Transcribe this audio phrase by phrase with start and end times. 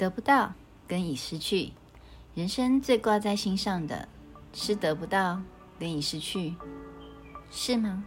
[0.00, 0.54] 得不到
[0.88, 1.74] 跟已失去，
[2.34, 4.08] 人生最挂在心上的
[4.54, 5.42] 是得不到
[5.78, 6.54] 跟已失去，
[7.50, 8.02] 是吗？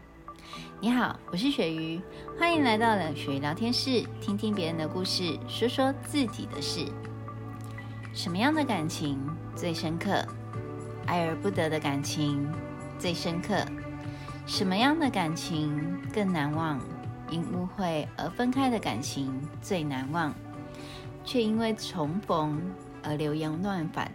[0.81, 2.01] 你好，我是鳕鱼，
[2.39, 6.83] 欢迎来到了鳕鱼聊天室，听听别人的故事，说说自己的事。
[8.11, 9.19] 什么样的感情
[9.55, 10.25] 最深刻？
[11.05, 12.51] 爱而不得的感情
[12.97, 13.63] 最深刻。
[14.47, 16.79] 什么样的感情更难忘？
[17.29, 19.31] 因误会而分开的感情
[19.61, 20.33] 最难忘。
[21.23, 22.61] 却因为重逢
[23.01, 24.11] 而流言乱返，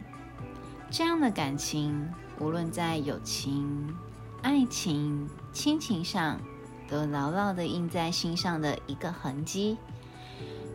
[0.90, 2.08] 这样的感情，
[2.38, 3.94] 无论在友情、
[4.42, 6.40] 爱情、亲情上，
[6.88, 9.76] 都牢牢的印在心上的一个痕迹。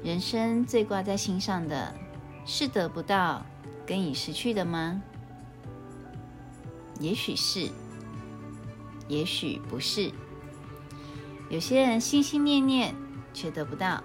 [0.04, 1.96] 人生最挂在心上的，
[2.46, 3.46] 是得不到
[3.86, 5.02] 跟已失去的吗？
[7.00, 7.70] 也许是，
[9.08, 10.12] 也许不是。
[11.50, 12.96] 有些人心心念念，
[13.34, 14.04] 却得不到。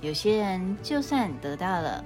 [0.00, 2.04] 有些人就算得到了，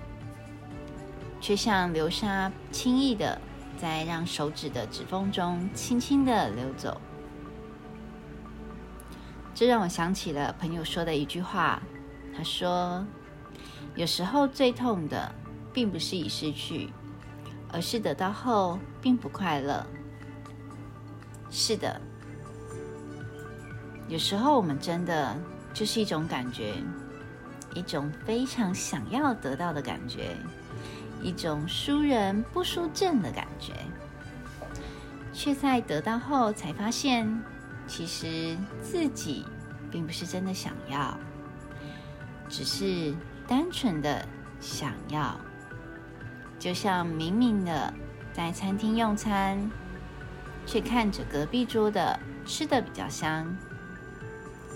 [1.41, 3.39] 却像流沙，轻易的
[3.77, 7.01] 在让手指的指缝中轻轻的流走。
[9.55, 11.83] 这让我想起了朋友说的一句话，
[12.35, 13.05] 他说
[13.95, 15.35] ：“有时候最痛的，
[15.73, 16.89] 并不是已失去，
[17.71, 19.85] 而是得到后并不快乐。”
[21.51, 22.01] 是的，
[24.09, 25.37] 有时候我们真的
[25.75, 26.75] 就是一种感觉。
[27.75, 30.37] 一种非常想要得到的感觉，
[31.23, 33.73] 一种输人不输阵的感觉，
[35.33, 37.43] 却在得到后才发现，
[37.87, 39.45] 其实自己
[39.91, 41.17] 并不是真的想要，
[42.49, 43.15] 只是
[43.47, 44.27] 单纯的
[44.61, 45.39] 想要。
[46.59, 47.95] 就像明明的
[48.33, 49.71] 在餐厅用餐，
[50.67, 53.57] 却看着隔壁桌的吃的比较香，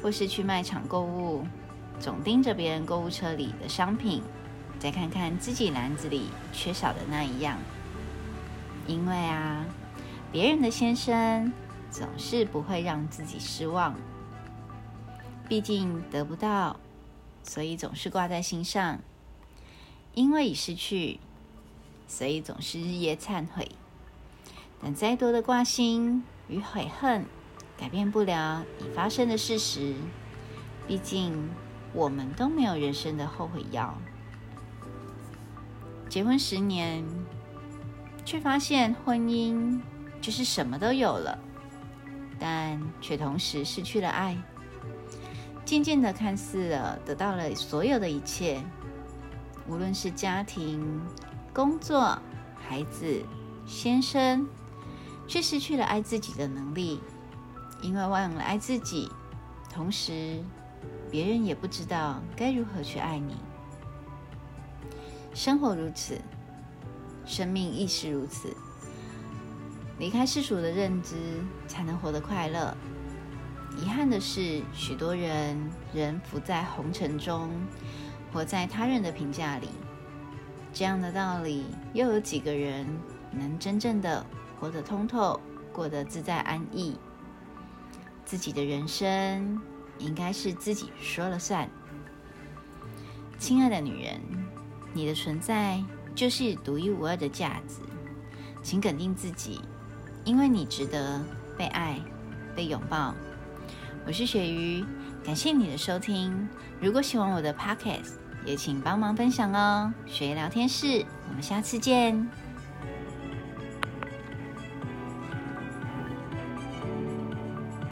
[0.03, 1.47] 或是去卖场购物。
[2.01, 4.23] 总盯着别人购物车里的商品，
[4.79, 7.59] 再看看自己篮子里缺少的那一样。
[8.87, 9.65] 因为啊，
[10.31, 11.51] 别人的先生
[11.91, 13.95] 总是不会让自己失望。
[15.49, 16.79] 毕竟得不到，
[17.43, 18.99] 所以总是挂在心上。
[20.13, 21.21] 因为已失去，
[22.07, 23.71] 所以总是日夜忏悔。
[24.83, 27.25] 但再多的挂心与悔恨，
[27.79, 29.95] 改变不了已发生的事实。
[30.87, 31.49] 毕竟。
[31.95, 33.97] 我们都没有人生的后悔药。
[36.09, 37.05] 结婚十年，
[38.25, 39.81] 却发现婚姻
[40.21, 41.39] 就是什么都有了，
[42.39, 44.37] 但却同时失去了爱。
[45.65, 48.61] 渐渐的，看似了得到了所有的一切，
[49.67, 51.01] 无论是家庭、
[51.55, 52.19] 工作、
[52.57, 53.25] 孩子、
[53.65, 54.47] 先生，
[55.27, 57.01] 却失去了爱自己的能力，
[57.83, 59.09] 因为忘了爱自己，
[59.73, 60.43] 同时。
[61.11, 63.37] 别人也不知道该如何去爱你。
[65.33, 66.21] 生活如此，
[67.25, 68.55] 生命亦是如此。
[69.99, 71.15] 离开世俗的认知，
[71.67, 72.77] 才能活得快乐。
[73.77, 75.59] 遗憾的是，许多人
[75.93, 77.51] 仍浮在红尘中，
[78.33, 79.69] 活在他人的评价里。
[80.73, 82.87] 这样的道理，又有几个人
[83.33, 84.25] 能真正的
[84.61, 85.41] 活得通透，
[85.73, 86.97] 过得自在安逸？
[88.25, 89.61] 自己的人生。
[89.99, 91.69] 应该是自己说了算。
[93.39, 94.21] 亲爱的女人，
[94.93, 95.83] 你的存在
[96.15, 97.77] 就是独一无二的价值，
[98.63, 99.61] 请肯定自己，
[100.25, 101.21] 因为你值得
[101.57, 102.01] 被爱、
[102.55, 103.15] 被拥抱。
[104.07, 104.85] 我是鳕鱼，
[105.25, 106.49] 感谢你的收听。
[106.81, 108.13] 如果喜欢我的 Podcast，
[108.45, 109.93] 也请帮忙分享哦。
[110.07, 112.29] 鳕鱼聊天室，我们下次见。